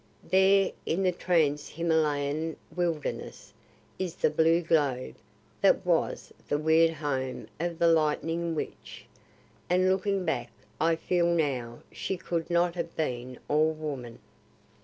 [0.27, 3.53] There in the Trans Himalayan wilderness
[3.99, 5.13] is the blue globe
[5.61, 9.05] that was the weird home of the lightning witch
[9.69, 14.17] and looking back I feel now she could not have been all woman.